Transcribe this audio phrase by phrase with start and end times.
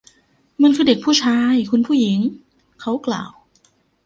[0.63, 2.19] มันคือเด็กผู้ชาย คุณผู้หญิง
[2.81, 3.31] เขากล่าว